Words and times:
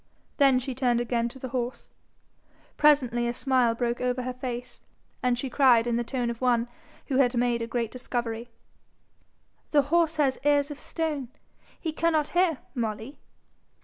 Then 0.37 0.57
she 0.57 0.73
turned 0.73 0.99
again 0.99 1.29
to 1.29 1.37
the 1.37 1.49
horse. 1.49 1.91
Presently 2.75 3.27
a 3.27 3.35
smile 3.35 3.75
broke 3.75 4.01
over 4.01 4.23
her 4.23 4.33
face, 4.33 4.79
and 5.21 5.37
she 5.37 5.47
cried 5.47 5.85
in 5.85 5.95
the 5.95 6.03
tone 6.03 6.31
of 6.31 6.41
one 6.41 6.67
who 7.05 7.17
had 7.17 7.37
made 7.37 7.61
a 7.61 7.67
great 7.67 7.91
discovery, 7.91 8.49
'Horse 9.71 10.17
has 10.17 10.39
ears 10.43 10.71
of 10.71 10.79
stone: 10.79 11.27
he 11.79 11.91
cannot 11.93 12.29
hear, 12.29 12.57
Molly.' 12.73 13.19